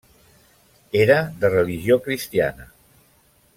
[1.01, 2.69] Era de religió cristiana.